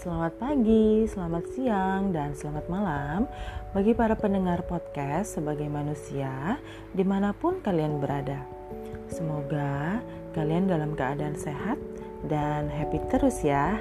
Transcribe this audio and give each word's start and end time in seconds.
Selamat 0.00 0.32
pagi, 0.40 1.04
selamat 1.12 1.44
siang, 1.52 2.08
dan 2.08 2.32
selamat 2.32 2.72
malam 2.72 3.28
bagi 3.76 3.92
para 3.92 4.16
pendengar 4.16 4.64
podcast 4.64 5.36
sebagai 5.36 5.68
manusia 5.68 6.56
di 6.96 7.04
mana 7.04 7.36
pun 7.36 7.60
kalian 7.60 8.00
berada. 8.00 8.40
Semoga 9.12 10.00
kalian 10.32 10.72
dalam 10.72 10.96
keadaan 10.96 11.36
sehat 11.36 11.76
dan 12.24 12.72
happy 12.72 12.96
terus 13.12 13.44
ya. 13.44 13.76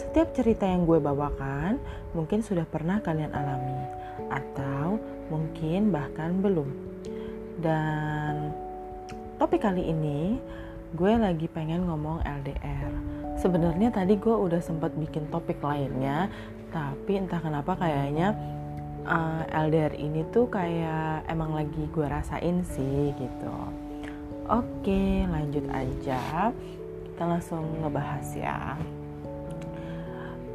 Setiap 0.00 0.32
cerita 0.32 0.64
yang 0.64 0.88
gue 0.88 0.96
bawakan 0.96 1.76
mungkin 2.16 2.40
sudah 2.40 2.64
pernah 2.64 3.04
kalian 3.04 3.36
alami, 3.36 3.84
atau 4.32 4.96
mungkin 5.28 5.92
bahkan 5.92 6.40
belum. 6.40 6.72
Dan 7.60 8.56
topik 9.36 9.60
kali 9.60 9.92
ini 9.92 10.40
gue 10.90 11.12
lagi 11.14 11.46
pengen 11.46 11.86
ngomong 11.86 12.22
LDR 12.26 12.90
sebenarnya 13.38 13.94
tadi 13.94 14.18
gue 14.18 14.34
udah 14.34 14.60
sempat 14.60 14.92
bikin 14.98 15.30
topik 15.30 15.62
lainnya 15.62 16.28
tapi 16.70 17.18
entah 17.18 17.40
kenapa 17.42 17.74
kayaknya 17.78 18.34
uh, 19.06 19.42
eh, 19.46 19.66
LDR 19.66 19.94
ini 19.96 20.26
tuh 20.30 20.46
kayak 20.50 21.26
emang 21.30 21.54
lagi 21.56 21.82
gue 21.90 22.06
rasain 22.06 22.62
sih 22.66 23.14
gitu. 23.16 23.54
Oke 24.50 25.26
lanjut 25.30 25.66
aja. 25.70 26.50
Kita 27.06 27.22
langsung 27.26 27.62
ngebahas 27.82 28.26
ya. 28.34 28.58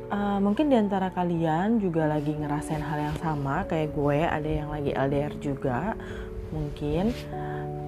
Uh, 0.06 0.38
mungkin 0.38 0.70
di 0.70 0.78
antara 0.78 1.10
kalian 1.10 1.82
juga 1.82 2.06
lagi 2.06 2.38
ngerasain 2.38 2.84
hal 2.84 3.10
yang 3.10 3.18
sama 3.20 3.66
kayak 3.66 3.90
gue 3.98 4.20
ada 4.22 4.46
yang 4.46 4.70
lagi 4.70 4.94
LDR 4.94 5.34
juga 5.42 5.98
mungkin 6.54 7.10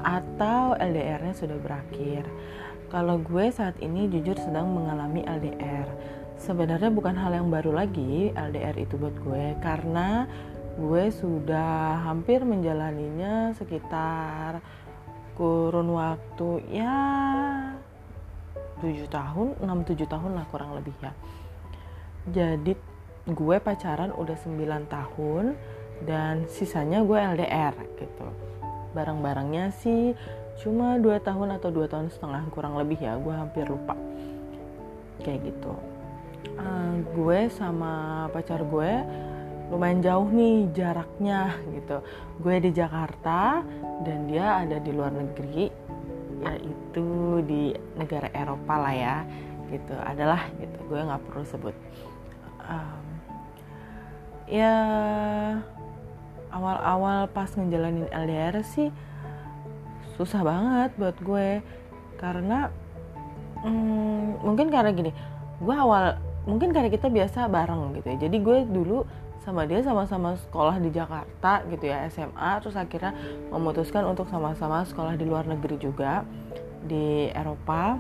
atau 0.02 0.78
LDR-nya 0.78 1.34
sudah 1.34 1.58
berakhir 1.62 2.26
kalau 2.88 3.20
gue 3.20 3.52
saat 3.52 3.76
ini 3.84 4.08
jujur 4.08 4.40
sedang 4.40 4.72
mengalami 4.72 5.20
LDR. 5.28 5.88
Sebenarnya 6.40 6.88
bukan 6.88 7.20
hal 7.20 7.36
yang 7.36 7.52
baru 7.52 7.76
lagi 7.76 8.32
LDR 8.32 8.78
itu 8.80 8.96
buat 8.96 9.16
gue 9.20 9.60
karena 9.60 10.24
gue 10.78 11.10
sudah 11.10 12.06
hampir 12.06 12.46
menjalaninya 12.46 13.52
sekitar 13.58 14.62
kurun 15.36 15.90
waktu 15.98 16.64
ya 16.70 16.98
7 18.78 19.10
tahun, 19.10 19.48
6-7 19.58 20.06
tahun 20.06 20.32
lah 20.38 20.46
kurang 20.54 20.78
lebih 20.78 20.94
ya. 21.02 21.12
Jadi 22.30 22.78
gue 23.28 23.58
pacaran 23.60 24.14
udah 24.14 24.38
9 24.38 24.88
tahun 24.88 25.58
dan 26.06 26.46
sisanya 26.46 27.02
gue 27.02 27.18
LDR 27.18 27.74
gitu. 27.98 28.28
Barang-barangnya 28.96 29.74
sih. 29.82 30.16
Cuma 30.58 30.98
dua 30.98 31.22
tahun 31.22 31.58
atau 31.62 31.70
dua 31.70 31.86
tahun 31.86 32.10
setengah 32.10 32.50
kurang 32.50 32.80
lebih 32.82 32.98
ya 32.98 33.18
gue 33.18 33.34
hampir 33.34 33.66
lupa. 33.70 33.94
Kayak 35.22 35.54
gitu. 35.54 35.74
Uh, 36.58 37.02
gue 37.14 37.40
sama 37.54 38.26
pacar 38.34 38.66
gue 38.66 38.92
lumayan 39.68 40.00
jauh 40.00 40.30
nih 40.32 40.72
jaraknya 40.74 41.54
gitu. 41.76 42.02
Gue 42.42 42.58
di 42.58 42.72
Jakarta 42.74 43.62
dan 44.02 44.32
dia 44.32 44.64
ada 44.66 44.82
di 44.82 44.92
luar 44.96 45.14
negeri 45.14 45.70
yaitu 46.38 47.42
di 47.50 47.74
negara 47.98 48.30
Eropa 48.34 48.76
lah 48.82 48.96
ya 48.96 49.18
gitu. 49.70 49.94
Adalah 49.94 50.42
gitu. 50.58 50.78
Gue 50.90 51.00
nggak 51.06 51.22
perlu 51.30 51.44
sebut. 51.46 51.76
Um, 52.68 53.06
ya 54.48 54.74
awal-awal 56.58 57.30
pas 57.30 57.54
ngejalanin 57.54 58.10
LDR 58.10 58.66
sih 58.66 58.90
susah 60.18 60.42
banget 60.42 60.92
buat 60.98 61.18
gue. 61.22 61.62
Karena 62.18 62.74
hmm, 63.62 64.42
mungkin 64.42 64.74
karena 64.74 64.90
gini 64.90 65.14
gue 65.58 65.76
awal 65.76 66.18
mungkin 66.50 66.74
karena 66.74 66.90
kita 66.90 67.14
biasa 67.14 67.46
bareng 67.46 67.94
gitu 68.02 68.08
ya. 68.10 68.18
Jadi 68.26 68.38
gue 68.42 68.58
dulu 68.66 69.06
sama 69.46 69.64
dia 69.64 69.80
sama-sama 69.80 70.36
sekolah 70.36 70.76
di 70.84 70.92
Jakarta 70.92 71.64
gitu 71.72 71.88
ya 71.88 72.04
SMA 72.12 72.60
terus 72.60 72.76
akhirnya 72.76 73.16
memutuskan 73.48 74.04
untuk 74.04 74.28
sama-sama 74.28 74.84
sekolah 74.84 75.16
di 75.16 75.24
luar 75.24 75.48
negeri 75.48 75.80
juga 75.80 76.28
di 76.84 77.32
Eropa. 77.32 77.96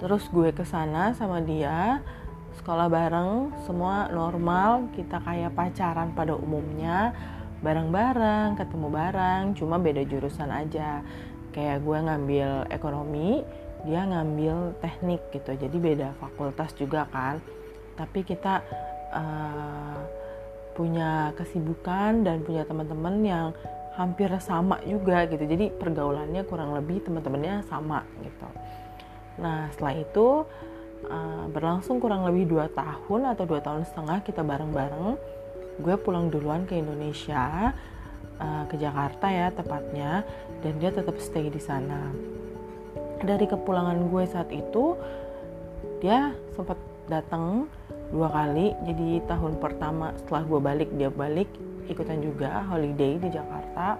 Terus 0.00 0.26
gue 0.32 0.50
ke 0.50 0.64
sana 0.64 1.12
sama 1.12 1.44
dia 1.44 2.00
sekolah 2.58 2.90
bareng 2.90 3.54
semua 3.68 4.10
normal 4.10 4.90
kita 4.96 5.22
kayak 5.22 5.54
pacaran 5.54 6.10
pada 6.16 6.34
umumnya 6.34 7.14
bareng-bareng, 7.60 8.56
ketemu 8.56 8.88
bareng, 8.88 9.42
cuma 9.52 9.76
beda 9.76 10.02
jurusan 10.08 10.48
aja. 10.48 11.04
Kayak 11.52 11.84
gue 11.84 11.98
ngambil 11.98 12.48
ekonomi, 12.72 13.44
dia 13.84 14.06
ngambil 14.08 14.80
teknik 14.80 15.20
gitu, 15.34 15.56
jadi 15.56 15.76
beda 15.76 16.08
fakultas 16.16 16.72
juga 16.76 17.04
kan. 17.12 17.36
Tapi 18.00 18.24
kita 18.24 18.64
uh, 19.12 19.98
punya 20.72 21.36
kesibukan 21.36 22.24
dan 22.24 22.40
punya 22.40 22.64
teman-teman 22.64 23.14
yang 23.20 23.46
hampir 23.98 24.32
sama 24.40 24.80
juga 24.88 25.28
gitu. 25.28 25.44
Jadi 25.44 25.68
pergaulannya 25.76 26.40
kurang 26.48 26.72
lebih 26.72 27.04
teman-temannya 27.04 27.66
sama 27.68 28.06
gitu. 28.24 28.48
Nah 29.42 29.68
setelah 29.74 30.00
itu 30.00 30.48
uh, 31.08 31.46
berlangsung 31.48 32.02
kurang 32.02 32.26
lebih 32.28 32.50
dua 32.50 32.66
tahun 32.72 33.32
atau 33.32 33.44
dua 33.48 33.60
tahun 33.64 33.86
setengah 33.88 34.20
kita 34.26 34.44
bareng-bareng. 34.44 35.16
Gue 35.80 35.96
pulang 35.96 36.28
duluan 36.28 36.68
ke 36.68 36.76
Indonesia 36.76 37.72
uh, 38.36 38.64
ke 38.68 38.76
Jakarta 38.76 39.32
ya 39.32 39.48
tepatnya 39.48 40.26
dan 40.60 40.76
dia 40.76 40.90
tetap 40.92 41.16
stay 41.16 41.48
di 41.48 41.60
sana. 41.62 42.12
Dari 43.20 43.48
kepulangan 43.48 43.96
gue 44.08 44.24
saat 44.28 44.48
itu 44.52 44.96
dia 46.04 46.32
sempat 46.52 46.76
datang 47.08 47.68
dua 48.12 48.28
kali. 48.28 48.76
Jadi 48.84 49.24
tahun 49.24 49.56
pertama 49.60 50.12
setelah 50.20 50.42
gue 50.44 50.60
balik 50.60 50.90
dia 50.96 51.08
balik 51.08 51.48
ikutan 51.88 52.20
juga 52.20 52.64
holiday 52.68 53.16
di 53.16 53.28
Jakarta. 53.32 53.96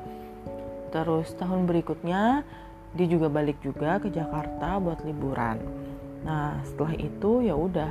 Terus 0.91 1.33
tahun 1.39 1.71
berikutnya 1.71 2.43
dia 2.91 3.07
juga 3.07 3.31
balik 3.31 3.63
juga 3.63 4.03
ke 4.03 4.11
Jakarta 4.11 4.83
buat 4.83 4.99
liburan 5.07 5.63
nah 6.21 6.61
setelah 6.67 6.95
itu 7.01 7.45
ya 7.45 7.57
udah 7.57 7.91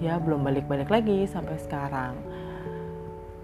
dia 0.00 0.16
belum 0.16 0.44
balik-balik 0.44 0.88
lagi 0.88 1.28
sampai 1.28 1.56
sekarang. 1.60 2.14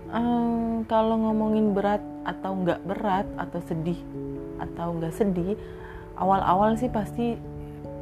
Um, 0.09 0.87
kalau 0.87 1.19
ngomongin 1.19 1.75
berat 1.75 2.01
atau 2.23 2.57
nggak 2.57 2.81
berat 2.87 3.27
atau 3.37 3.61
sedih 3.67 3.99
atau 4.57 4.97
nggak 4.97 5.13
sedih 5.13 5.59
awal-awal 6.17 6.79
sih 6.79 6.89
pasti 6.89 7.37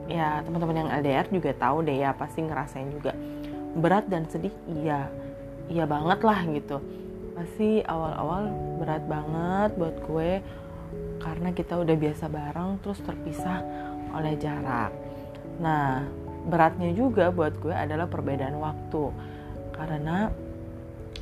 ya 0.07 0.45
teman-teman 0.45 0.85
yang 0.85 0.91
LDR 1.01 1.27
juga 1.33 1.51
tahu 1.57 1.83
deh 1.83 1.97
ya 2.05 2.13
pasti 2.13 2.45
ngerasain 2.45 2.93
juga 2.93 3.17
berat 3.75 4.05
dan 4.07 4.29
sedih 4.29 4.53
iya 4.69 5.09
iya 5.67 5.85
banget 5.89 6.21
lah 6.23 6.41
gitu. 6.47 6.79
Pasti 7.35 7.83
awal-awal 7.83 8.53
berat 8.79 9.03
banget 9.11 9.71
buat 9.75 9.97
gue 10.07 10.31
karena 11.19 11.51
kita 11.51 11.75
udah 11.83 11.97
biasa 11.99 12.31
bareng 12.31 12.79
terus 12.85 13.01
terpisah 13.03 13.65
oleh 14.15 14.39
jarak 14.39 15.04
nah 15.59 16.03
beratnya 16.45 16.93
juga 16.93 17.33
buat 17.33 17.57
gue 17.59 17.73
adalah 17.73 18.07
perbedaan 18.07 18.61
waktu. 18.61 19.11
Karena 19.75 20.31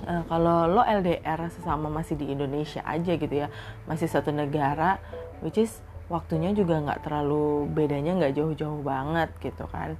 uh, 0.06 0.22
kalau 0.26 0.66
lo 0.69 0.82
LDR 0.82 1.41
sesama 1.50 1.88
masih 1.88 2.19
di 2.19 2.31
Indonesia 2.31 2.82
aja 2.82 3.15
gitu 3.15 3.32
ya 3.32 3.48
masih 3.87 4.10
satu 4.10 4.34
negara 4.34 4.98
which 5.41 5.59
is 5.59 5.81
waktunya 6.10 6.53
juga 6.53 6.82
nggak 6.82 7.09
terlalu 7.09 7.70
bedanya 7.70 8.19
nggak 8.19 8.34
jauh-jauh 8.37 8.82
banget 8.82 9.31
gitu 9.41 9.65
kan. 9.70 9.94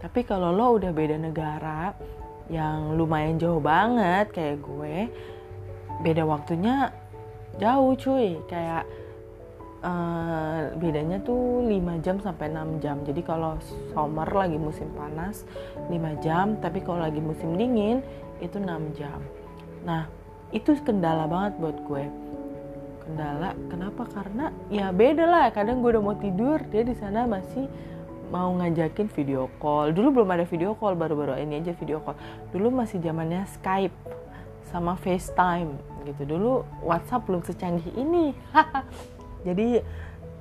Tapi 0.00 0.24
kalau 0.24 0.54
lo 0.54 0.80
udah 0.80 0.92
beda 0.96 1.20
negara 1.20 1.92
yang 2.50 2.96
lumayan 2.96 3.38
jauh 3.38 3.62
banget 3.62 4.32
kayak 4.32 4.64
gue 4.64 5.12
beda 6.00 6.24
waktunya 6.24 6.94
jauh 7.60 7.92
cuy. 7.98 8.40
Kayak 8.48 8.88
uh, 9.84 10.72
bedanya 10.78 11.20
tuh 11.20 11.64
5 11.64 12.04
jam 12.04 12.16
sampai 12.20 12.52
6 12.52 12.82
jam 12.84 12.96
jadi 13.04 13.20
kalau 13.24 13.60
summer 13.92 14.28
lagi 14.28 14.56
musim 14.56 14.88
panas 14.96 15.44
5 15.88 16.24
jam 16.24 16.60
tapi 16.60 16.84
kalau 16.84 17.04
lagi 17.04 17.18
musim 17.18 17.56
dingin 17.56 18.04
itu 18.40 18.56
6 18.56 18.96
jam 18.96 19.20
Nah, 19.84 20.08
itu 20.52 20.76
kendala 20.84 21.24
banget 21.24 21.56
buat 21.56 21.76
gue. 21.88 22.04
Kendala, 23.04 23.56
kenapa? 23.72 24.02
Karena 24.12 24.52
ya 24.68 24.92
beda 24.92 25.24
lah. 25.24 25.46
Kadang 25.52 25.80
gue 25.80 25.96
udah 25.96 26.04
mau 26.04 26.16
tidur, 26.16 26.60
dia 26.68 26.84
di 26.84 26.94
sana 26.96 27.24
masih 27.24 27.66
mau 28.30 28.52
ngajakin 28.60 29.08
video 29.10 29.50
call. 29.58 29.90
Dulu 29.90 30.20
belum 30.20 30.28
ada 30.30 30.44
video 30.46 30.76
call, 30.76 30.94
baru-baru 30.94 31.40
ini 31.40 31.64
aja 31.64 31.72
video 31.74 31.98
call. 32.04 32.16
Dulu 32.52 32.68
masih 32.70 33.00
zamannya 33.00 33.48
Skype 33.48 33.96
sama 34.68 34.94
FaceTime 35.00 35.74
gitu. 36.06 36.22
Dulu 36.28 36.62
WhatsApp 36.84 37.24
belum 37.26 37.42
secanggih 37.42 37.90
ini. 37.96 38.36
Jadi 39.44 39.80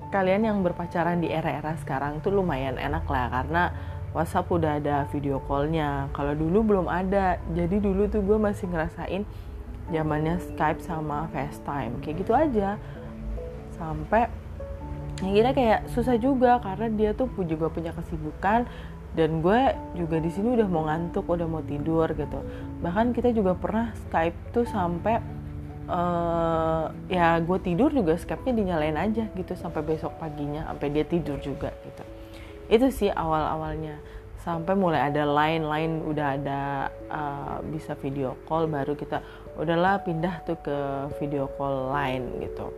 kalian 0.09 0.49
yang 0.49 0.57
berpacaran 0.65 1.21
di 1.21 1.29
era-era 1.29 1.77
sekarang 1.79 2.17
tuh 2.19 2.33
lumayan 2.33 2.81
enak 2.81 3.05
lah 3.05 3.29
karena 3.29 3.63
WhatsApp 4.09 4.49
udah 4.49 4.81
ada 4.81 5.05
video 5.13 5.37
callnya. 5.45 6.09
Kalau 6.17 6.33
dulu 6.33 6.65
belum 6.65 6.87
ada. 6.89 7.37
Jadi 7.53 7.77
dulu 7.77 8.09
tuh 8.09 8.25
gue 8.25 8.37
masih 8.41 8.65
ngerasain 8.69 9.23
zamannya 9.93 10.41
Skype 10.41 10.81
sama 10.81 11.29
FaceTime. 11.29 12.01
Kayak 12.01 12.15
gitu 12.25 12.33
aja. 12.33 12.81
Sampai 13.77 14.27
yang 15.21 15.35
kira 15.35 15.51
kayak 15.51 15.79
susah 15.91 16.15
juga 16.17 16.57
karena 16.63 16.87
dia 16.89 17.11
tuh 17.13 17.29
juga 17.45 17.69
punya 17.69 17.93
kesibukan. 17.93 18.65
Dan 19.13 19.41
gue 19.41 19.73
juga 19.97 20.21
di 20.21 20.29
sini 20.29 20.53
udah 20.53 20.69
mau 20.69 20.85
ngantuk 20.85 21.25
udah 21.29 21.45
mau 21.45 21.61
tidur 21.61 22.09
gitu. 22.13 22.39
Bahkan 22.81 23.13
kita 23.13 23.29
juga 23.33 23.53
pernah 23.57 23.93
Skype 23.93 24.53
tuh 24.53 24.65
sampai 24.65 25.21
uh, 25.89 26.93
ya 27.09 27.41
gue 27.41 27.57
tidur 27.59 27.89
juga 27.89 28.15
Skype-nya 28.15 28.53
dinyalain 28.53 28.95
aja 28.95 29.25
gitu 29.33 29.53
sampai 29.57 29.81
besok 29.81 30.15
paginya 30.21 30.69
sampai 30.69 30.87
dia 30.93 31.03
tidur 31.03 31.41
juga 31.41 31.73
gitu. 31.83 32.03
Itu 32.69 32.87
sih 32.93 33.09
awal-awalnya. 33.09 33.97
Sampai 34.39 34.71
mulai 34.77 35.11
ada 35.11 35.27
line 35.27 35.67
lain 35.67 35.91
udah 36.07 36.27
ada 36.39 36.61
uh, 37.11 37.57
bisa 37.67 37.97
video 37.99 38.39
call 38.47 38.71
baru 38.71 38.95
kita 38.95 39.19
udahlah 39.59 39.99
pindah 40.05 40.47
tuh 40.47 40.55
ke 40.63 40.77
video 41.19 41.51
call 41.59 41.91
lain 41.91 42.39
gitu. 42.39 42.71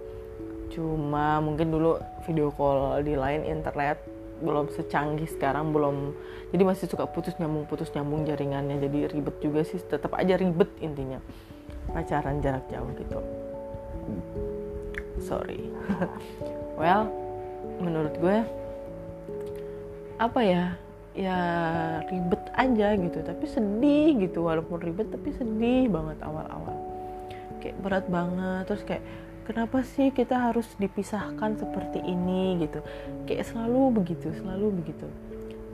Cuma 0.73 1.37
mungkin 1.43 1.69
dulu 1.69 2.01
video 2.25 2.49
call 2.49 3.03
di 3.05 3.13
line 3.13 3.45
internet 3.45 4.01
belum 4.41 4.73
secanggih 4.73 5.29
sekarang 5.29 5.69
belum 5.69 6.17
jadi 6.49 6.63
masih 6.65 6.89
suka 6.89 7.05
putus 7.05 7.37
nyambung 7.37 7.69
putus 7.69 7.93
nyambung 7.93 8.25
jaringannya 8.25 8.81
jadi 8.81 9.13
ribet 9.13 9.37
juga 9.37 9.61
sih 9.61 9.77
tetap 9.77 10.17
aja 10.17 10.33
ribet 10.33 10.67
intinya 10.81 11.21
pacaran 11.89 12.37
jarak 12.45 12.65
jauh 12.69 12.91
gitu. 12.93 13.19
Sorry. 15.17 15.65
Well 16.81 17.21
menurut 17.81 18.13
gue 18.21 18.37
apa 20.21 20.41
ya 20.45 20.65
ya 21.17 21.39
ribet 22.07 22.43
aja 22.55 22.95
gitu. 22.95 23.19
Tapi 23.25 23.45
sedih 23.49 24.21
gitu 24.21 24.45
walaupun 24.47 24.79
ribet 24.79 25.09
tapi 25.09 25.33
sedih 25.35 25.89
banget 25.89 26.21
awal-awal. 26.21 26.77
Kayak 27.59 27.77
berat 27.81 28.05
banget. 28.07 28.63
Terus 28.69 28.83
kayak 28.85 29.03
kenapa 29.49 29.83
sih 29.83 30.13
kita 30.13 30.51
harus 30.51 30.69
dipisahkan 30.77 31.57
seperti 31.59 31.99
ini 32.05 32.63
gitu? 32.63 32.79
Kayak 33.27 33.49
selalu 33.51 34.01
begitu 34.01 34.31
selalu 34.39 34.81
begitu. 34.81 35.07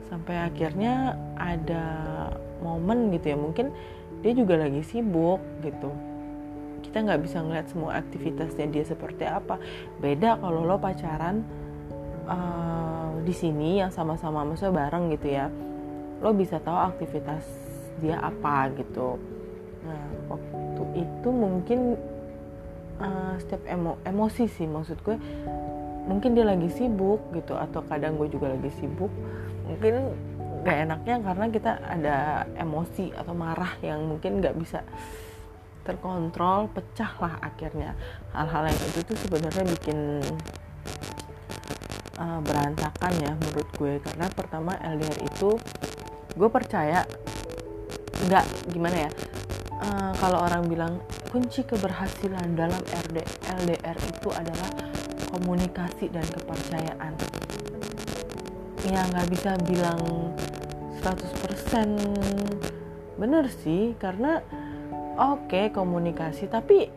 Sampai 0.08 0.40
akhirnya 0.40 1.14
ada 1.36 1.84
momen 2.64 3.12
gitu 3.14 3.36
ya 3.36 3.38
mungkin 3.38 3.70
dia 4.22 4.32
juga 4.34 4.58
lagi 4.58 4.82
sibuk 4.82 5.38
gitu. 5.62 5.90
Kita 6.82 7.04
nggak 7.04 7.20
bisa 7.22 7.42
ngeliat 7.44 7.66
semua 7.68 8.00
aktivitasnya 8.00 8.66
dia 8.70 8.84
seperti 8.86 9.24
apa. 9.28 9.60
Beda 10.00 10.38
kalau 10.40 10.64
lo 10.64 10.80
pacaran 10.80 11.44
uh, 12.26 13.18
di 13.22 13.34
sini 13.34 13.82
yang 13.82 13.92
sama-sama 13.92 14.42
maksudnya 14.46 14.86
bareng 14.86 15.12
gitu 15.14 15.28
ya. 15.28 15.46
Lo 16.18 16.34
bisa 16.34 16.58
tahu 16.58 16.78
aktivitas 16.94 17.44
dia 17.98 18.18
apa 18.18 18.72
gitu. 18.78 19.18
Nah 19.86 20.06
waktu 20.32 20.82
itu 21.02 21.28
mungkin 21.28 21.80
uh, 23.02 23.34
setiap 23.38 23.62
emo 23.68 23.98
emosi 24.06 24.48
sih 24.48 24.66
maksud 24.66 24.98
gue. 25.02 25.18
Mungkin 26.08 26.32
dia 26.32 26.48
lagi 26.48 26.72
sibuk 26.72 27.20
gitu 27.36 27.52
atau 27.52 27.84
kadang 27.84 28.16
gue 28.16 28.32
juga 28.32 28.48
lagi 28.48 28.72
sibuk. 28.80 29.12
Mungkin 29.68 29.94
gak 30.68 30.78
enaknya 30.84 31.16
karena 31.24 31.46
kita 31.48 31.72
ada 31.80 32.16
emosi 32.60 33.16
atau 33.16 33.32
marah 33.32 33.72
yang 33.80 34.04
mungkin 34.04 34.44
gak 34.44 34.52
bisa 34.60 34.84
terkontrol 35.88 36.68
pecah 36.68 37.12
lah 37.16 37.40
akhirnya. 37.40 37.96
Hal-hal 38.36 38.68
yang 38.68 38.80
itu 38.92 39.00
tuh 39.08 39.16
sebenarnya 39.16 39.64
bikin 39.64 40.20
uh, 42.20 42.40
berantakan 42.44 43.12
ya 43.16 43.32
menurut 43.32 43.68
gue. 43.80 43.94
Karena 44.04 44.28
pertama 44.28 44.76
LDR 44.84 45.16
itu 45.24 45.56
gue 46.36 46.48
percaya 46.52 47.08
nggak 48.18 48.74
gimana 48.74 49.08
ya 49.08 49.10
uh, 49.82 50.12
kalau 50.18 50.42
orang 50.42 50.66
bilang 50.66 50.92
kunci 51.28 51.62
keberhasilan 51.62 52.56
dalam 52.56 52.80
RD, 52.82 53.16
LDR 53.62 53.98
itu 54.00 54.28
adalah 54.32 54.70
komunikasi 55.28 56.08
dan 56.08 56.24
kepercayaan. 56.24 57.12
Ya 58.88 59.04
nggak 59.12 59.28
bisa 59.28 59.52
bilang 59.68 60.32
100% 61.08 63.16
bener 63.16 63.48
sih 63.64 63.96
karena 63.96 64.44
oke 65.16 65.48
okay, 65.48 65.72
komunikasi 65.72 66.52
tapi 66.52 66.92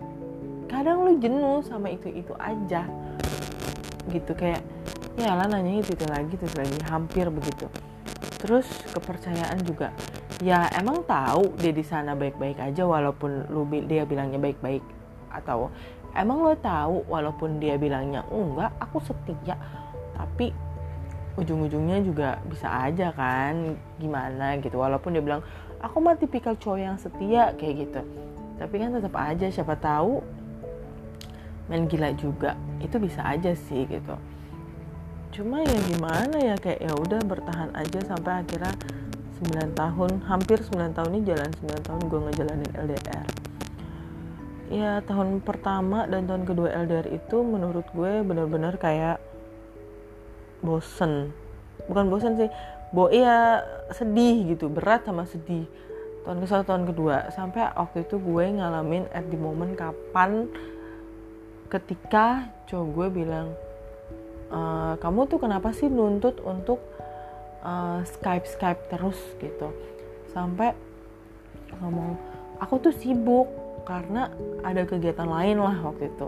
kadang 0.67 1.07
lu 1.07 1.15
jenuh 1.19 1.63
sama 1.63 1.91
itu 1.91 2.11
itu 2.11 2.35
aja. 2.35 2.83
Gitu 4.11 4.31
kayak 4.35 4.63
ya 5.15 5.35
lah 5.35 5.47
nanya 5.47 5.79
itu 5.79 5.95
itu 5.95 6.05
lagi 6.11 6.35
terus 6.35 6.55
lagi 6.59 6.75
hampir 6.91 7.31
begitu. 7.31 7.71
Terus 8.39 8.67
kepercayaan 8.91 9.63
juga. 9.63 9.95
Ya 10.43 10.67
emang 10.75 11.07
tahu 11.07 11.55
dia 11.55 11.71
di 11.71 11.85
sana 11.85 12.17
baik-baik 12.17 12.59
aja 12.59 12.83
walaupun 12.83 13.47
lu 13.47 13.63
dia 13.87 14.03
bilangnya 14.03 14.41
baik-baik 14.41 14.83
atau 15.31 15.71
emang 16.17 16.43
lo 16.43 16.55
tahu 16.59 17.07
walaupun 17.07 17.63
dia 17.63 17.79
bilangnya 17.79 18.27
enggak 18.27 18.75
aku 18.79 18.99
setia. 19.03 19.55
Tapi 20.15 20.70
ujung-ujungnya 21.39 22.03
juga 22.03 22.39
bisa 22.47 22.67
aja 22.67 23.11
kan 23.15 23.75
gimana 23.99 24.59
gitu. 24.59 24.79
Walaupun 24.79 25.15
dia 25.15 25.23
bilang 25.23 25.41
aku 25.79 25.97
mah 26.03 26.15
tipikal 26.19 26.55
cowok 26.55 26.79
yang 26.79 26.97
setia 26.99 27.55
kayak 27.55 27.87
gitu. 27.87 28.01
Tapi 28.59 28.75
kan 28.77 28.89
tetap 28.93 29.13
aja 29.15 29.47
siapa 29.47 29.75
tahu 29.79 30.21
main 31.71 31.87
gila 31.87 32.11
juga 32.19 32.57
itu 32.83 32.99
bisa 32.99 33.23
aja 33.23 33.55
sih 33.55 33.87
gitu. 33.87 34.15
Cuma 35.31 35.63
ya 35.63 35.79
gimana 35.87 36.35
ya 36.35 36.55
kayak 36.59 36.83
ya 36.83 36.91
udah 36.91 37.21
bertahan 37.23 37.71
aja 37.71 37.99
sampai 38.03 38.43
akhirnya 38.43 38.75
9 39.41 39.73
tahun 39.73 40.11
hampir 40.27 40.59
9 40.61 40.93
tahun 40.93 41.09
ini 41.17 41.23
jalan 41.33 41.49
9 41.49 41.87
tahun 41.87 42.01
gue 42.05 42.19
ngejalanin 42.29 42.71
LDR 42.77 43.27
ya 44.71 45.03
tahun 45.03 45.43
pertama 45.43 46.07
dan 46.07 46.29
tahun 46.29 46.47
kedua 46.47 46.71
LDR 46.87 47.11
itu 47.11 47.43
menurut 47.43 47.83
gue 47.91 48.23
bener-bener 48.23 48.79
kayak 48.79 49.19
bosen. 50.61 51.33
Bukan 51.89 52.05
bosen 52.07 52.37
sih. 52.37 52.49
Bo 52.93 53.09
ya 53.11 53.65
sedih 53.91 54.55
gitu. 54.55 54.69
Berat 54.71 55.05
sama 55.05 55.27
sedih. 55.27 55.65
Tahun 56.23 56.37
ke 56.37 56.47
satu 56.47 56.63
tahun 56.69 56.85
kedua. 56.89 57.33
Sampai 57.33 57.67
waktu 57.73 58.05
itu 58.05 58.21
gue 58.21 58.45
ngalamin 58.61 59.09
at 59.11 59.25
the 59.27 59.37
moment 59.37 59.73
kapan 59.73 60.47
ketika 61.71 62.51
cowok 62.67 62.87
gue 62.93 63.07
bilang 63.23 63.47
e, 64.51 64.59
kamu 64.99 65.23
tuh 65.31 65.39
kenapa 65.39 65.71
sih 65.71 65.87
nuntut 65.87 66.43
untuk 66.43 66.83
uh, 67.65 68.01
Skype 68.05 68.45
Skype 68.45 68.81
terus? 68.89 69.17
gitu. 69.41 69.69
Sampai 70.31 70.73
ngomong 71.79 72.17
aku 72.61 72.77
tuh 72.77 72.93
sibuk 72.93 73.47
karena 73.87 74.29
ada 74.61 74.85
kegiatan 74.85 75.25
lain 75.25 75.57
lah 75.61 75.77
waktu 75.81 76.11
itu. 76.11 76.27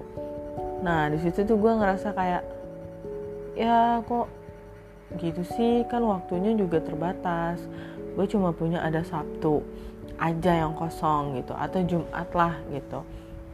Nah 0.81 1.10
di 1.12 1.17
situ 1.22 1.46
tuh 1.46 1.58
gue 1.60 1.72
ngerasa 1.72 2.12
kayak 2.15 2.43
ya 3.53 4.01
kok 4.05 4.27
gitu 5.17 5.41
sih. 5.45 5.86
Kan 5.89 6.05
waktunya 6.05 6.53
juga 6.57 6.81
terbatas. 6.81 7.62
Gue 8.13 8.29
cuma 8.29 8.53
punya 8.53 8.81
ada 8.81 9.01
Sabtu 9.01 9.65
aja 10.22 10.53
yang 10.53 10.77
kosong 10.77 11.41
gitu 11.41 11.57
atau 11.57 11.81
Jumat 11.81 12.29
lah 12.38 12.53
gitu. 12.69 13.01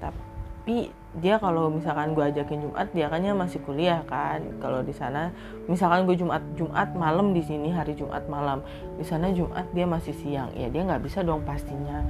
Tapi 0.04 0.92
dia 1.18 1.42
kalau 1.42 1.74
misalkan 1.74 2.14
gue 2.14 2.22
ajakin 2.22 2.70
Jumat 2.70 2.88
dia 2.94 3.08
kannya 3.08 3.32
masih 3.34 3.64
kuliah 3.64 4.04
kan. 4.06 4.44
Kalau 4.60 4.84
di 4.84 4.92
sana 4.92 5.32
misalkan 5.72 6.04
gue 6.04 6.20
Jumat 6.20 6.44
Jumat 6.60 6.92
malam 6.94 7.32
di 7.32 7.42
sini 7.42 7.72
hari 7.72 7.96
Jumat 7.96 8.28
malam. 8.28 8.60
Di 9.00 9.06
sana 9.08 9.32
Jumat 9.32 9.66
dia 9.72 9.88
masih 9.88 10.14
siang. 10.20 10.52
Ya 10.54 10.68
dia 10.68 10.84
nggak 10.84 11.04
bisa 11.08 11.24
dong 11.24 11.48
pastinya. 11.48 12.04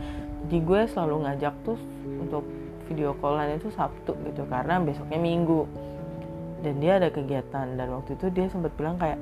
Jadi 0.50 0.66
gue 0.66 0.82
selalu 0.90 1.30
ngajak 1.30 1.54
tuh 1.62 1.78
untuk 2.18 2.42
video 2.90 3.14
callan 3.22 3.54
itu 3.54 3.70
Sabtu 3.70 4.18
gitu 4.26 4.50
karena 4.50 4.82
besoknya 4.82 5.22
Minggu 5.22 5.70
dan 6.60 6.74
dia 6.84 7.00
ada 7.00 7.10
kegiatan. 7.12 7.68
Dan 7.76 7.88
waktu 7.96 8.16
itu 8.20 8.28
dia 8.32 8.48
sempat 8.52 8.76
bilang 8.76 9.00
kayak 9.00 9.20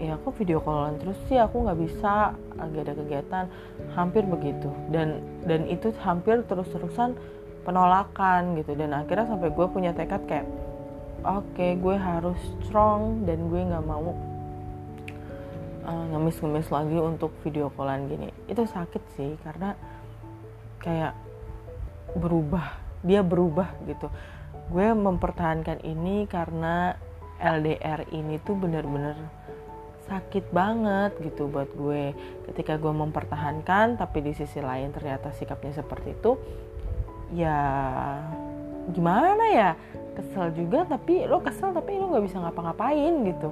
ya 0.00 0.16
aku 0.16 0.32
video 0.32 0.64
callan 0.64 0.96
terus 0.96 1.18
sih? 1.28 1.36
Aku 1.36 1.64
nggak 1.64 1.78
bisa. 1.78 2.32
Lagi 2.56 2.78
ada 2.80 2.92
kegiatan. 2.96 3.44
Hampir 3.92 4.24
begitu. 4.24 4.68
Dan 4.88 5.20
dan 5.44 5.68
itu 5.68 5.92
hampir 6.00 6.40
terus-terusan 6.48 7.16
penolakan 7.64 8.56
gitu. 8.56 8.72
Dan 8.72 8.96
akhirnya 8.96 9.28
sampai 9.28 9.52
gue 9.52 9.66
punya 9.68 9.92
tekad 9.92 10.24
kayak 10.24 10.46
oke 11.20 11.44
okay, 11.52 11.76
gue 11.76 11.96
harus 11.96 12.40
strong 12.64 13.28
dan 13.28 13.52
gue 13.52 13.60
nggak 13.60 13.84
mau 13.84 14.16
uh, 15.84 16.04
ngemis-ngemis 16.16 16.72
lagi 16.72 16.96
untuk 16.96 17.30
video 17.44 17.68
callan 17.76 18.08
gini. 18.08 18.32
Itu 18.48 18.64
sakit 18.64 19.02
sih 19.20 19.36
karena 19.44 19.76
kayak 20.80 21.12
berubah. 22.16 22.88
Dia 23.00 23.24
berubah 23.24 23.80
gitu 23.88 24.12
gue 24.70 24.88
mempertahankan 24.94 25.82
ini 25.82 26.30
karena 26.30 26.94
LDR 27.42 28.06
ini 28.14 28.38
tuh 28.46 28.54
bener-bener 28.54 29.18
sakit 30.06 30.50
banget 30.54 31.14
gitu 31.22 31.50
buat 31.50 31.70
gue. 31.74 32.14
Ketika 32.46 32.78
gue 32.78 32.90
mempertahankan 32.94 33.98
tapi 33.98 34.22
di 34.22 34.32
sisi 34.34 34.62
lain 34.62 34.94
ternyata 34.94 35.34
sikapnya 35.34 35.74
seperti 35.82 36.14
itu 36.14 36.38
ya 37.34 37.58
gimana 38.90 39.44
ya? 39.50 39.70
Kesel 40.14 40.54
juga 40.54 40.86
tapi 40.86 41.26
lo 41.26 41.42
kesel 41.42 41.74
tapi 41.74 41.98
lo 41.98 42.10
nggak 42.10 42.24
bisa 42.26 42.38
ngapa-ngapain 42.38 43.14
gitu. 43.26 43.50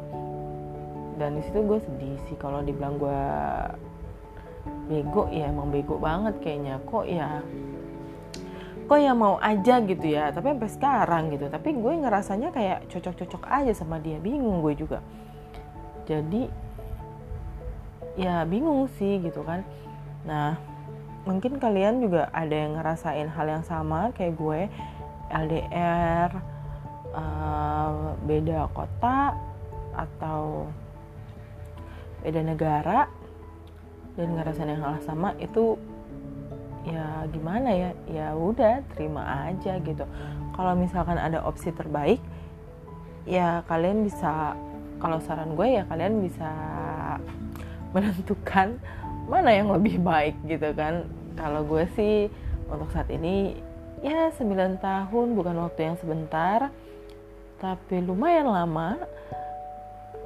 Dan 1.19 1.39
di 1.39 1.43
situ 1.47 1.63
gue 1.67 1.79
sedih 1.83 2.19
sih 2.31 2.39
kalau 2.39 2.63
dibilang 2.63 2.95
gue 2.99 3.23
bego 4.87 5.27
ya 5.35 5.51
emang 5.51 5.75
bego 5.75 5.99
banget 5.99 6.39
kayaknya. 6.43 6.79
Kok 6.87 7.05
ya 7.07 7.43
kok 8.89 8.97
ya 8.99 9.13
mau 9.13 9.37
aja 9.37 9.85
gitu 9.85 10.07
ya. 10.09 10.33
Tapi 10.33 10.57
sampai 10.57 10.71
sekarang 10.73 11.23
gitu. 11.37 11.47
Tapi 11.53 11.77
gue 11.77 11.93
ngerasanya 12.01 12.49
kayak 12.51 12.89
cocok-cocok 12.89 13.45
aja 13.45 13.73
sama 13.77 14.01
dia. 14.01 14.17
Bingung 14.17 14.65
gue 14.65 14.73
juga. 14.73 15.05
Jadi 16.09 16.49
ya 18.17 18.43
bingung 18.49 18.89
sih 18.97 19.21
gitu 19.21 19.45
kan. 19.45 19.63
Nah 20.25 20.57
mungkin 21.29 21.61
kalian 21.61 22.01
juga 22.01 22.33
ada 22.33 22.57
yang 22.57 22.81
ngerasain 22.81 23.29
hal 23.29 23.47
yang 23.47 23.65
sama 23.69 24.11
kayak 24.17 24.35
gue. 24.41 24.61
LDR 25.29 26.33
uh, 27.13 27.21
eh, 27.21 28.09
beda 28.25 28.73
kota 28.73 29.37
atau 29.93 30.73
beda 32.25 32.41
negara 32.41 33.13
dan 34.19 34.35
ngerasain 34.35 34.73
yang 34.73 34.83
hal 34.83 34.99
sama 35.05 35.37
itu 35.39 35.79
ya 36.89 37.29
gimana 37.29 37.71
ya? 37.71 37.91
Ya 38.09 38.29
udah 38.33 38.81
terima 38.97 39.49
aja 39.49 39.77
gitu. 39.85 40.05
Kalau 40.57 40.73
misalkan 40.75 41.21
ada 41.21 41.45
opsi 41.45 41.71
terbaik 41.71 42.19
ya 43.29 43.61
kalian 43.69 44.09
bisa 44.09 44.57
kalau 44.99 45.21
saran 45.21 45.53
gue 45.55 45.79
ya 45.79 45.85
kalian 45.87 46.25
bisa 46.25 46.51
menentukan 47.95 48.81
mana 49.29 49.51
yang 49.53 49.69
lebih 49.71 50.01
baik 50.01 50.37
gitu 50.49 50.73
kan. 50.73 51.05
Kalau 51.39 51.63
gue 51.63 51.85
sih 51.95 52.27
untuk 52.67 52.91
saat 52.91 53.09
ini 53.13 53.55
ya 54.03 54.31
9 54.35 54.81
tahun 54.83 55.27
bukan 55.35 55.57
waktu 55.63 55.93
yang 55.93 55.97
sebentar 56.01 56.71
tapi 57.59 58.03
lumayan 58.03 58.51
lama 58.51 58.99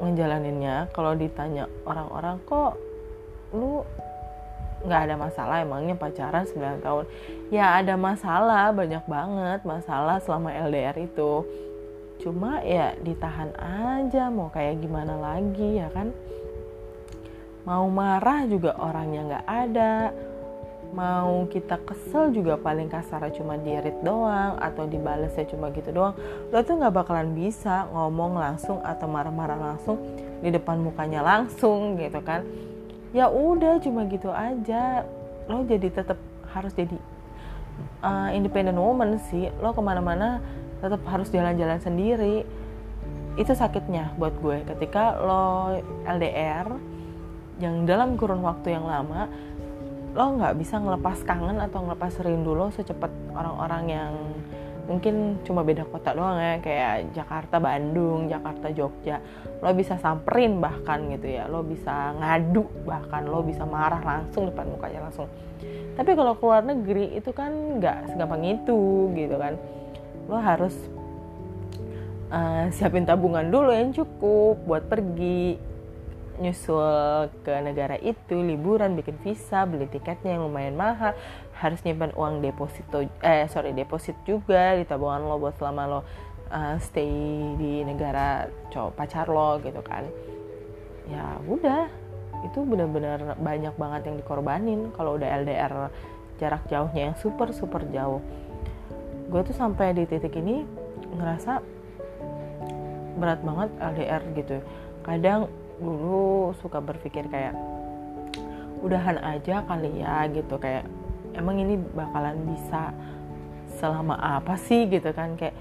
ngejalaninnya. 0.00 0.88
Kalau 0.95 1.12
ditanya 1.19 1.69
orang-orang 1.85 2.40
kok 2.49 2.76
lu 3.52 3.85
nggak 4.82 5.00
ada 5.08 5.14
masalah 5.14 5.56
emangnya 5.62 5.94
pacaran 5.94 6.44
9 6.46 6.82
tahun. 6.82 7.04
Ya 7.54 7.78
ada 7.78 7.94
masalah 7.94 8.74
banyak 8.74 9.04
banget 9.06 9.60
masalah 9.62 10.18
selama 10.18 10.50
LDR 10.50 10.96
itu. 10.98 11.46
Cuma 12.22 12.62
ya 12.62 12.94
ditahan 13.02 13.50
aja 13.58 14.30
mau 14.30 14.50
kayak 14.50 14.82
gimana 14.82 15.18
lagi 15.18 15.82
ya 15.82 15.90
kan? 15.90 16.10
Mau 17.62 17.86
marah 17.90 18.42
juga 18.50 18.74
orangnya 18.78 19.22
nggak 19.26 19.46
ada. 19.46 19.94
Mau 20.92 21.48
kita 21.48 21.80
kesel 21.88 22.36
juga 22.36 22.60
paling 22.60 22.92
kasar 22.92 23.24
cuma 23.32 23.56
dirit 23.56 23.96
doang 24.04 24.60
atau 24.60 24.84
dibalesnya 24.84 25.48
cuma 25.48 25.72
gitu 25.72 25.88
doang. 25.94 26.12
Lo 26.52 26.60
tuh 26.60 26.76
nggak 26.76 26.92
bakalan 26.92 27.32
bisa 27.32 27.88
ngomong 27.94 28.36
langsung 28.36 28.82
atau 28.84 29.08
marah-marah 29.08 29.56
langsung 29.56 29.96
di 30.42 30.50
depan 30.50 30.82
mukanya 30.82 31.22
langsung 31.22 31.94
gitu 31.96 32.18
kan 32.20 32.42
ya 33.12 33.28
udah 33.28 33.78
cuma 33.81 34.09
gitu 34.09 34.33
aja. 34.33 35.04
Lo 35.47 35.64
jadi 35.64 35.88
tetap 35.92 36.19
harus 36.52 36.73
jadi 36.73 36.97
uh, 38.04 38.33
independent 38.33 38.76
woman 38.76 39.21
sih. 39.31 39.52
Lo 39.61 39.76
ke 39.76 39.81
mana-mana 39.85 40.40
tetap 40.81 41.00
harus 41.09 41.28
jalan-jalan 41.28 41.78
sendiri. 41.78 42.45
Itu 43.37 43.52
sakitnya 43.57 44.12
buat 44.21 44.37
gue. 44.40 44.64
Ketika 44.69 45.16
lo 45.21 45.78
LDR 46.04 46.69
yang 47.61 47.87
dalam 47.87 48.19
kurun 48.19 48.42
waktu 48.42 48.75
yang 48.75 48.88
lama 48.88 49.28
lo 50.12 50.37
nggak 50.37 50.61
bisa 50.61 50.76
ngelepas 50.76 51.25
kangen 51.25 51.57
atau 51.57 51.88
ngelepas 51.88 52.21
rindu 52.21 52.52
lo 52.52 52.69
secepat 52.69 53.09
orang-orang 53.33 53.85
yang 53.88 54.12
mungkin 54.82 55.38
cuma 55.46 55.62
beda 55.62 55.86
kota 55.86 56.10
doang 56.10 56.38
ya 56.42 56.58
kayak 56.58 57.14
Jakarta 57.14 57.62
Bandung 57.62 58.26
Jakarta 58.26 58.68
Jogja. 58.74 59.22
Lo 59.62 59.70
bisa 59.74 59.94
samperin 59.98 60.58
bahkan 60.58 61.06
gitu 61.14 61.30
ya 61.30 61.46
lo 61.46 61.62
bisa 61.62 62.12
ngadu 62.18 62.66
bahkan 62.82 63.22
lo 63.26 63.46
bisa 63.46 63.62
marah 63.62 64.02
langsung 64.02 64.50
depan 64.50 64.66
mukanya 64.68 65.06
langsung. 65.06 65.30
Tapi 65.92 66.10
kalau 66.16 66.34
keluar 66.40 66.64
negeri 66.64 67.14
itu 67.14 67.30
kan 67.30 67.52
nggak 67.78 68.14
segampang 68.14 68.42
itu 68.42 69.12
gitu 69.14 69.36
kan. 69.38 69.54
Lo 70.26 70.38
harus 70.40 70.74
uh, 72.32 72.66
siapin 72.72 73.06
tabungan 73.06 73.46
dulu 73.52 73.70
yang 73.70 73.92
cukup 73.92 74.56
buat 74.66 74.88
pergi 74.88 75.72
nyusul 76.40 77.28
ke 77.44 77.52
negara 77.60 78.00
itu 78.00 78.40
liburan 78.40 78.96
bikin 78.96 79.20
visa 79.20 79.68
beli 79.68 79.84
tiketnya 79.90 80.38
yang 80.38 80.48
lumayan 80.48 80.76
mahal 80.78 81.12
harus 81.60 81.84
nyimpan 81.84 82.14
uang 82.16 82.40
deposito 82.40 83.04
eh 83.20 83.44
sorry 83.52 83.76
deposit 83.76 84.16
juga 84.24 84.74
di 84.74 84.88
tabungan 84.88 85.28
lo 85.28 85.36
buat 85.36 85.54
selama 85.60 85.82
lo 85.84 86.00
uh, 86.52 86.76
stay 86.80 87.08
di 87.56 87.82
negara 87.82 88.46
cowok 88.68 88.92
pacar 88.96 89.26
lo 89.26 89.58
gitu 89.64 89.80
kan. 89.80 90.04
Ya 91.08 91.36
udah 91.48 91.88
itu 92.42 92.58
benar-benar 92.66 93.38
banyak 93.38 93.74
banget 93.78 94.00
yang 94.10 94.16
dikorbanin 94.18 94.90
kalau 94.94 95.14
udah 95.16 95.28
LDR 95.42 95.92
jarak 96.42 96.62
jauhnya 96.66 97.12
yang 97.12 97.16
super 97.18 97.50
super 97.54 97.82
jauh. 97.90 98.20
Gue 99.30 99.40
tuh 99.46 99.56
sampai 99.56 99.96
di 99.96 100.04
titik 100.04 100.36
ini 100.36 100.66
ngerasa 101.16 101.62
berat 103.16 103.40
banget 103.46 103.68
LDR 103.78 104.22
gitu. 104.34 104.56
Kadang 105.02 105.50
dulu 105.82 106.54
suka 106.62 106.78
berpikir 106.78 107.26
kayak 107.26 107.58
udahan 108.82 109.18
aja 109.18 109.66
kali 109.66 110.02
ya 110.02 110.30
gitu. 110.30 110.56
Kayak 110.56 110.86
emang 111.34 111.58
ini 111.58 111.78
bakalan 111.78 112.38
bisa 112.46 112.94
selama 113.78 114.14
apa 114.18 114.54
sih? 114.56 114.86
Gitu 114.86 115.10
kan. 115.10 115.34
Kayak 115.34 115.58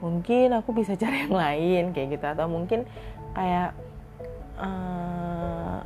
mungkin 0.00 0.56
aku 0.56 0.72
bisa 0.72 0.96
cari 1.02 1.28
yang 1.28 1.36
lain 1.36 1.84
kayak 1.92 2.18
gitu. 2.18 2.26
Atau 2.26 2.48
mungkin 2.48 2.88
kayak 3.36 3.76
uh, 4.56 5.84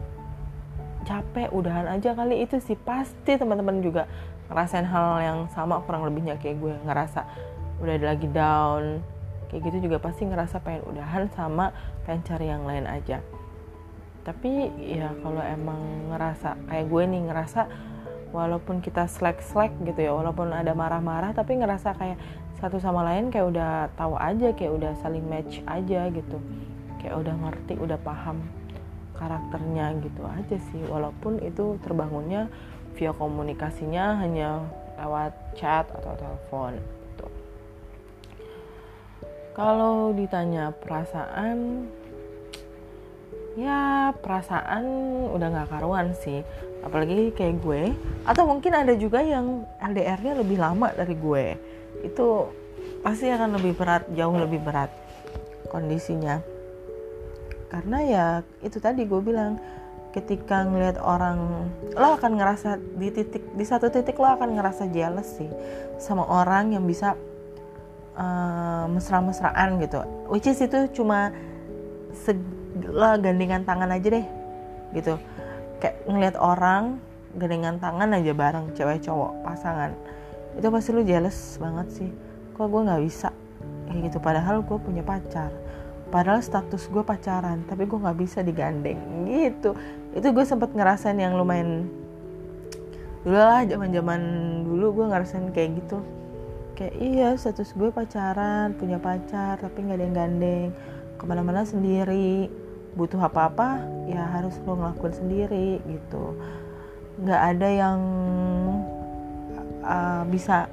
capek 1.04 1.50
udahan 1.50 1.90
aja 1.90 2.14
kali. 2.14 2.46
Itu 2.46 2.62
sih 2.62 2.78
pasti 2.78 3.35
teman-teman 3.35 3.82
juga 3.82 4.06
ngerasain 4.46 4.87
hal 4.87 5.08
yang 5.20 5.38
sama 5.50 5.82
kurang 5.82 6.06
lebihnya. 6.06 6.38
Kayak 6.38 6.62
gue 6.62 6.75
ngerasa 6.87 7.26
udah 7.76 7.94
lagi 8.00 8.28
down 8.32 9.04
kayak 9.50 9.62
gitu 9.70 9.88
juga 9.88 9.96
pasti 10.02 10.26
ngerasa 10.26 10.58
pengen 10.62 10.82
udahan 10.90 11.30
sama 11.35 11.70
pengen 12.04 12.23
cari 12.26 12.46
yang 12.50 12.66
lain 12.66 12.87
aja 12.87 13.23
tapi 14.26 14.75
ya 14.75 15.14
kalau 15.23 15.38
emang 15.38 16.11
ngerasa 16.11 16.59
kayak 16.66 16.90
gue 16.90 17.02
nih 17.14 17.23
ngerasa 17.30 17.71
walaupun 18.35 18.83
kita 18.83 19.06
slack 19.06 19.38
slack 19.38 19.71
gitu 19.87 20.02
ya 20.02 20.11
walaupun 20.11 20.50
ada 20.50 20.75
marah-marah 20.75 21.30
tapi 21.30 21.62
ngerasa 21.62 21.95
kayak 21.95 22.18
satu 22.59 22.83
sama 22.83 23.06
lain 23.06 23.30
kayak 23.30 23.47
udah 23.54 23.73
tahu 23.95 24.18
aja 24.18 24.50
kayak 24.50 24.75
udah 24.75 24.92
saling 24.99 25.23
match 25.30 25.62
aja 25.71 26.11
gitu 26.11 26.42
kayak 26.99 27.23
udah 27.23 27.35
ngerti 27.38 27.78
udah 27.78 27.99
paham 28.02 28.42
karakternya 29.14 29.95
gitu 30.02 30.26
aja 30.26 30.56
sih 30.75 30.83
walaupun 30.90 31.38
itu 31.47 31.78
terbangunnya 31.87 32.50
via 32.99 33.14
komunikasinya 33.14 34.18
hanya 34.26 34.66
lewat 34.99 35.33
chat 35.54 35.87
atau 35.92 36.12
telepon 36.18 36.75
gitu. 36.75 37.26
kalau 39.54 40.11
ditanya 40.16 40.75
perasaan 40.75 41.87
ya 43.57 44.13
perasaan 44.21 44.85
udah 45.33 45.49
nggak 45.51 45.71
karuan 45.73 46.13
sih. 46.13 46.45
Apalagi 46.85 47.33
kayak 47.33 47.59
gue. 47.65 47.83
Atau 48.29 48.47
mungkin 48.47 48.77
ada 48.77 48.93
juga 48.95 49.25
yang 49.25 49.65
LDR-nya 49.81 50.39
lebih 50.39 50.61
lama 50.61 50.93
dari 50.93 51.17
gue. 51.17 51.47
Itu 52.05 52.53
pasti 53.01 53.33
akan 53.33 53.57
lebih 53.59 53.75
berat 53.75 54.07
jauh 54.13 54.37
lebih 54.37 54.61
berat 54.63 54.93
kondisinya. 55.73 56.39
Karena 57.73 57.99
ya 58.05 58.27
itu 58.63 58.79
tadi 58.79 59.03
gue 59.09 59.21
bilang 59.25 59.59
ketika 60.15 60.65
ngelihat 60.65 60.97
orang 61.03 61.69
lo 61.93 62.17
akan 62.17 62.41
ngerasa 62.41 62.81
di 62.97 63.13
titik 63.13 63.53
di 63.53 63.65
satu 63.69 63.93
titik 63.93 64.17
lo 64.17 64.33
akan 64.33 64.57
ngerasa 64.57 64.89
jealous 64.89 65.37
sih 65.37 65.51
sama 66.01 66.25
orang 66.25 66.73
yang 66.73 66.89
bisa 66.89 67.13
uh, 68.17 68.89
mesra-mesraan 68.89 69.77
gitu. 69.85 70.01
Which 70.33 70.49
is 70.49 70.61
itu 70.65 70.89
cuma 70.97 71.37
lah 72.92 73.16
gandengan 73.16 73.64
tangan 73.64 73.90
aja 73.92 74.09
deh 74.21 74.26
gitu. 74.92 75.16
Kayak 75.80 75.97
ngeliat 76.09 76.37
orang 76.40 77.00
gandengan 77.37 77.76
tangan 77.76 78.16
aja 78.16 78.33
bareng 78.33 78.73
cewek 78.73 79.04
cowok 79.04 79.33
pasangan. 79.45 79.92
Itu 80.56 80.73
pasti 80.73 80.90
lu 80.97 81.04
jealous 81.04 81.61
banget 81.61 81.87
sih. 81.92 82.11
Kok 82.56 82.66
gue 82.73 82.83
nggak 82.88 83.02
bisa? 83.04 83.28
Kayak 83.87 84.00
gitu 84.11 84.18
padahal 84.21 84.64
gue 84.64 84.78
punya 84.80 85.04
pacar. 85.04 85.52
Padahal 86.09 86.40
status 86.40 86.88
gue 86.88 87.02
pacaran 87.04 87.66
tapi 87.68 87.85
gue 87.85 87.99
nggak 87.99 88.18
bisa 88.18 88.40
digandeng 88.40 89.28
gitu. 89.28 89.76
Itu 90.16 90.33
gue 90.33 90.45
sempet 90.49 90.73
ngerasain 90.73 91.18
yang 91.18 91.37
lumayan 91.37 91.88
dulu 93.26 93.42
lah 93.42 93.66
zaman 93.66 93.90
zaman 93.90 94.21
dulu 94.62 95.02
gue 95.02 95.06
ngerasain 95.12 95.50
kayak 95.52 95.83
gitu. 95.83 95.99
Kayak 96.76 96.95
iya 97.00 97.28
status 97.37 97.73
gue 97.76 97.88
pacaran 97.92 98.73
punya 98.76 98.97
pacar 98.97 99.61
tapi 99.61 99.76
nggak 99.85 99.97
ada 99.99 100.04
yang 100.09 100.16
gandeng. 100.16 100.68
Ke 101.16 101.25
mana-mana 101.25 101.64
sendiri 101.64 102.65
butuh 102.97 103.21
apa-apa 103.21 103.85
ya 104.09 104.25
harus 104.33 104.57
lo 104.65 104.75
ngelakuin 104.75 105.15
sendiri 105.15 105.69
gitu. 105.85 106.33
Nggak 107.21 107.43
ada 107.55 107.69
yang 107.69 108.00
uh, 109.85 110.25
bisa 110.26 110.67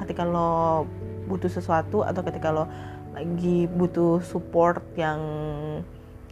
ketika 0.00 0.24
lo 0.24 0.88
butuh 1.28 1.52
sesuatu 1.52 2.02
atau 2.02 2.24
ketika 2.24 2.48
lo 2.50 2.64
lagi 3.12 3.68
butuh 3.68 4.24
support 4.24 4.80
yang 4.96 5.20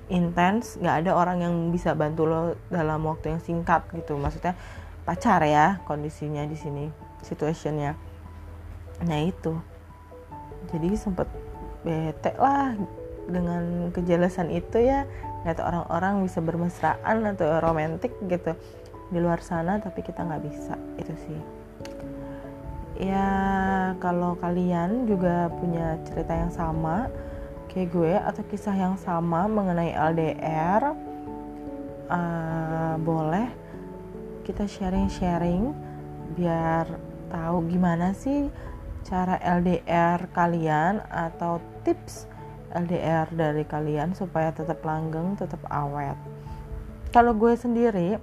intens 0.08 0.80
nggak 0.80 1.04
ada 1.04 1.10
orang 1.12 1.44
yang 1.44 1.54
bisa 1.68 1.92
bantu 1.92 2.24
lo 2.24 2.40
dalam 2.72 3.04
waktu 3.04 3.36
yang 3.36 3.42
singkat 3.44 3.84
gitu. 3.92 4.16
Maksudnya 4.16 4.56
pacar 5.04 5.44
ya 5.44 5.84
kondisinya 5.84 6.48
di 6.48 6.56
sini 6.56 6.84
situationnya. 7.20 7.92
Nah 9.04 9.20
itu. 9.20 9.52
Jadi 10.72 10.96
sempet 10.96 11.28
bete 11.84 12.34
lah 12.34 12.74
dengan 13.28 13.92
kejelasan 13.92 14.48
itu 14.48 14.80
ya 14.82 15.04
lihat 15.44 15.60
orang-orang 15.60 16.24
bisa 16.24 16.40
bermesraan 16.42 17.22
atau 17.28 17.60
romantis 17.62 18.10
gitu 18.26 18.56
di 19.08 19.18
luar 19.20 19.40
sana 19.40 19.78
tapi 19.78 20.02
kita 20.02 20.24
nggak 20.24 20.42
bisa 20.44 20.74
itu 20.96 21.14
sih. 21.28 21.40
Ya 22.98 23.30
kalau 24.02 24.34
kalian 24.34 25.06
juga 25.06 25.46
punya 25.54 26.02
cerita 26.02 26.34
yang 26.34 26.50
sama 26.50 27.06
kayak 27.70 27.94
gue 27.94 28.14
atau 28.18 28.42
kisah 28.50 28.74
yang 28.74 28.96
sama 28.98 29.46
mengenai 29.46 29.94
LDR 29.94 30.82
uh, 30.90 30.96
eh, 32.10 32.94
boleh 32.98 33.46
kita 34.42 34.64
sharing-sharing 34.66 35.70
biar 36.34 36.88
tahu 37.28 37.68
gimana 37.68 38.16
sih 38.16 38.48
cara 39.04 39.36
LDR 39.40 40.26
kalian 40.32 41.04
atau 41.06 41.60
tips 41.84 42.26
LDR 42.72 43.28
dari 43.32 43.64
kalian 43.64 44.12
supaya 44.12 44.52
tetap 44.52 44.84
langgeng, 44.84 45.36
tetap 45.38 45.60
awet. 45.72 46.16
Kalau 47.08 47.32
gue 47.32 47.56
sendiri, 47.56 48.20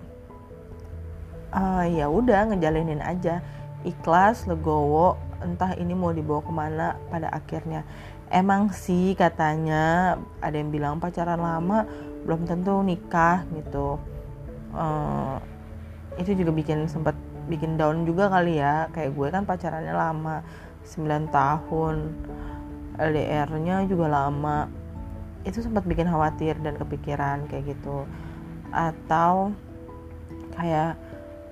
uh, 1.50 1.86
ya 1.90 2.06
udah 2.06 2.54
ngejalinin 2.54 3.02
aja, 3.02 3.42
ikhlas, 3.82 4.46
legowo, 4.46 5.18
entah 5.42 5.74
ini 5.78 5.98
mau 5.98 6.14
dibawa 6.14 6.42
ke 6.46 6.54
mana 6.54 6.88
pada 7.10 7.34
akhirnya. 7.34 7.82
Emang 8.30 8.74
sih 8.74 9.14
katanya 9.14 10.18
ada 10.42 10.56
yang 10.58 10.74
bilang 10.74 10.98
pacaran 10.98 11.38
lama 11.38 11.86
belum 12.25 12.50
tentu 12.50 12.82
nikah 12.82 13.46
gitu. 13.54 14.02
Uh, 14.74 15.38
itu 16.18 16.34
juga 16.34 16.52
bikin 16.52 16.90
sempet 16.90 17.14
bikin 17.46 17.78
down 17.78 18.06
juga 18.06 18.30
kali 18.30 18.58
ya. 18.58 18.90
Kayak 18.94 19.14
gue 19.14 19.28
kan 19.30 19.44
pacarannya 19.46 19.94
lama, 19.94 20.42
9 20.86 21.30
tahun 21.30 21.96
LDR-nya 23.00 23.86
juga 23.88 24.10
lama. 24.10 24.70
Itu 25.46 25.62
sempat 25.62 25.86
bikin 25.86 26.10
khawatir 26.10 26.58
dan 26.60 26.75
kepikiran 26.75 27.46
kayak 27.48 27.75
gitu. 27.75 28.08
Atau 28.74 29.54
kayak 30.56 30.98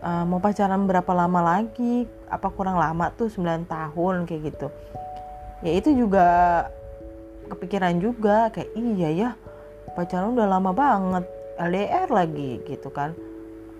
uh, 0.04 0.24
mau 0.28 0.42
pacaran 0.42 0.90
berapa 0.90 1.12
lama 1.14 1.40
lagi? 1.42 2.10
Apa 2.28 2.50
kurang 2.50 2.80
lama 2.80 3.14
tuh? 3.14 3.30
9 3.30 3.70
tahun 3.70 4.16
kayak 4.26 4.42
gitu. 4.54 4.68
Ya 5.64 5.72
itu 5.80 5.90
juga 5.96 6.28
kepikiran 7.48 8.00
juga 8.00 8.50
kayak 8.52 8.72
iya 8.76 9.10
ya 9.12 9.30
pacaran 9.94 10.34
udah 10.34 10.48
lama 10.48 10.72
banget 10.74 11.26
LDR 11.60 12.10
lagi 12.10 12.60
gitu 12.66 12.90
kan. 12.90 13.14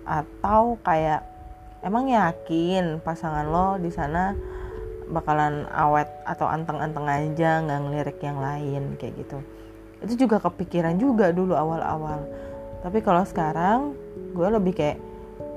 Atau 0.06 0.78
kayak 0.84 1.26
emang 1.84 2.08
yakin 2.08 3.04
pasangan 3.04 3.44
lo 3.44 3.76
di 3.76 3.92
sana 3.92 4.32
bakalan 5.10 5.68
awet 5.72 6.08
atau 6.24 6.48
anteng-anteng 6.48 7.04
aja 7.04 7.60
nggak 7.60 7.80
ngelirik 7.84 8.18
yang 8.24 8.38
lain 8.40 8.96
kayak 8.96 9.14
gitu. 9.20 9.38
Itu 10.04 10.26
juga 10.26 10.40
kepikiran 10.40 10.96
juga 10.96 11.32
dulu 11.32 11.56
awal-awal. 11.56 12.24
Tapi 12.84 13.00
kalau 13.00 13.24
sekarang 13.24 13.96
gue 14.36 14.48
lebih 14.48 14.72
kayak 14.76 14.98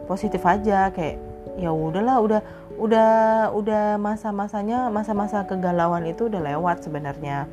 positif 0.07 0.43
aja 0.47 0.91
kayak 0.91 1.19
ya 1.59 1.73
udahlah 1.73 2.21
udah 2.23 2.41
udah 2.77 3.11
udah 3.51 3.83
masa-masanya 3.97 4.87
masa-masa 4.93 5.43
kegalauan 5.43 6.05
itu 6.07 6.29
udah 6.31 6.41
lewat 6.43 6.85
sebenarnya. 6.85 7.49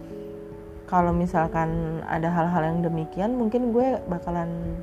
Kalau 0.84 1.16
misalkan 1.16 2.00
ada 2.06 2.28
hal-hal 2.28 2.62
yang 2.70 2.78
demikian 2.84 3.34
mungkin 3.34 3.72
gue 3.72 3.98
bakalan 4.06 4.78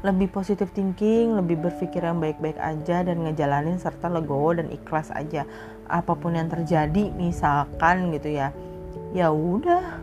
lebih 0.00 0.32
positif 0.32 0.72
thinking, 0.72 1.36
lebih 1.36 1.60
berpikir 1.60 2.00
yang 2.00 2.24
baik-baik 2.24 2.56
aja 2.56 3.04
dan 3.04 3.20
ngejalanin 3.20 3.76
serta 3.76 4.08
legowo 4.08 4.56
dan 4.56 4.72
ikhlas 4.72 5.12
aja. 5.12 5.44
Apa 5.84 6.16
pun 6.16 6.32
yang 6.32 6.48
terjadi 6.48 7.12
misalkan 7.12 8.08
gitu 8.16 8.32
ya 8.32 8.54
ya 9.12 9.28
udah. 9.28 10.00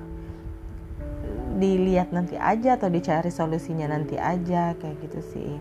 Dilihat 1.58 2.14
nanti 2.14 2.38
aja 2.38 2.78
atau 2.78 2.86
dicari 2.94 3.34
solusinya 3.34 3.90
nanti 3.90 4.14
aja 4.22 4.78
kayak 4.78 4.98
gitu 5.10 5.20
sih. 5.34 5.52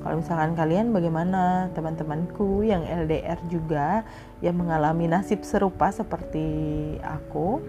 Kalau 0.00 0.18
misalkan 0.18 0.56
kalian 0.56 0.90
bagaimana 0.90 1.70
teman-temanku 1.76 2.64
yang 2.66 2.82
LDR 2.82 3.38
juga 3.46 4.02
yang 4.42 4.56
mengalami 4.58 5.06
nasib 5.06 5.44
serupa 5.44 5.92
seperti 5.92 6.48
aku? 7.04 7.60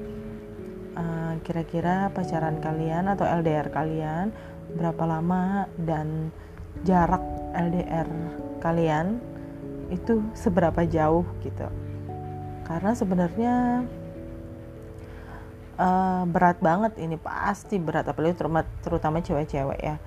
Eh, 0.92 1.34
kira-kira 1.48 2.08
uh, 2.08 2.12
pacaran 2.12 2.60
kalian 2.60 3.08
atau 3.08 3.24
LDR 3.24 3.72
kalian 3.72 4.36
berapa 4.76 5.04
lama 5.04 5.68
dan 5.76 6.32
jarak 6.88 7.22
LDR 7.54 8.08
kalian 8.64 9.20
itu 9.92 10.24
seberapa 10.32 10.88
jauh 10.88 11.28
gitu. 11.44 11.68
Karena 12.64 12.92
sebenarnya 12.96 13.84
uh, 15.76 16.24
berat 16.24 16.64
banget 16.64 16.96
ini 17.04 17.20
pasti 17.20 17.76
berat 17.76 18.08
apalagi 18.08 18.40
terutama, 18.40 18.64
terutama 18.80 19.18
cewek-cewek 19.20 19.80
ya. 19.84 20.00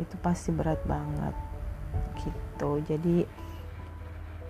Itu 0.00 0.16
pasti 0.24 0.48
berat 0.54 0.80
banget 0.88 1.36
gitu. 2.24 2.80
Jadi 2.88 3.16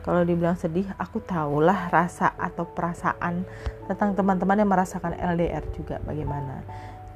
kalau 0.07 0.23
dibilang 0.25 0.57
sedih 0.57 0.87
aku 0.97 1.21
tahulah 1.21 1.91
rasa 1.91 2.33
atau 2.39 2.65
perasaan 2.65 3.45
tentang 3.91 4.15
teman-teman 4.15 4.63
yang 4.63 4.71
merasakan 4.71 5.13
LDR 5.19 5.65
juga 5.75 5.99
bagaimana 6.07 6.63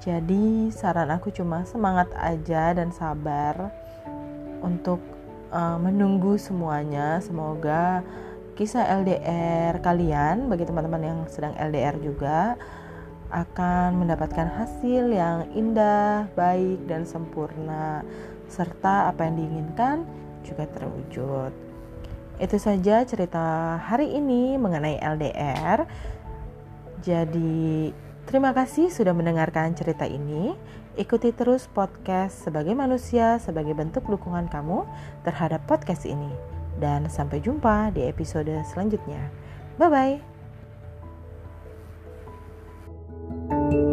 jadi 0.02 0.74
saran 0.74 1.14
aku 1.14 1.30
cuma 1.30 1.62
semangat 1.62 2.10
aja 2.18 2.74
dan 2.74 2.90
sabar 2.90 3.70
untuk 4.58 4.98
uh, 5.54 5.78
menunggu 5.78 6.34
semuanya. 6.34 7.22
Semoga 7.22 8.02
kisah 8.58 8.82
LDR 8.98 9.78
kalian 9.78 10.50
bagi 10.50 10.66
teman-teman 10.66 11.02
yang 11.06 11.20
sedang 11.30 11.54
LDR 11.54 12.02
juga 12.02 12.58
akan 13.30 14.02
mendapatkan 14.02 14.50
hasil 14.58 15.06
yang 15.06 15.46
indah, 15.54 16.26
baik 16.34 16.82
dan 16.90 17.06
sempurna 17.06 18.02
serta 18.50 19.06
apa 19.08 19.24
yang 19.30 19.38
diinginkan 19.38 20.02
juga 20.42 20.66
terwujud. 20.66 21.54
Itu 22.42 22.58
saja 22.58 23.06
cerita 23.06 23.78
hari 23.78 24.18
ini 24.18 24.58
mengenai 24.58 24.98
LDR. 24.98 25.86
Jadi, 27.02 27.90
Terima 28.32 28.56
kasih 28.56 28.88
sudah 28.88 29.12
mendengarkan 29.12 29.76
cerita 29.76 30.08
ini. 30.08 30.56
Ikuti 30.96 31.36
terus 31.36 31.68
podcast 31.68 32.48
sebagai 32.48 32.72
manusia 32.72 33.36
sebagai 33.36 33.76
bentuk 33.76 34.08
dukungan 34.08 34.48
kamu 34.48 34.88
terhadap 35.20 35.60
podcast 35.68 36.08
ini. 36.08 36.32
Dan 36.80 37.12
sampai 37.12 37.44
jumpa 37.44 37.92
di 37.92 38.08
episode 38.08 38.56
selanjutnya. 38.72 39.28
Bye 39.76 40.16
bye. 43.52 43.91